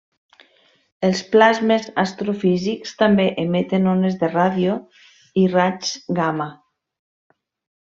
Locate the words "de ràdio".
4.25-4.79